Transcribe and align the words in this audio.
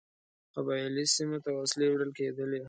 قبایلي 0.53 1.05
سیمو 1.15 1.37
ته 1.45 1.49
وسلې 1.59 1.87
وړلې 1.91 2.13
کېدلې. 2.17 2.59